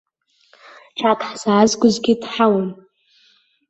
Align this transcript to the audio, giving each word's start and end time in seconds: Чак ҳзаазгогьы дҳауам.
Чак 0.97 1.19
ҳзаазгогьы 1.29 2.13
дҳауам. 2.21 2.67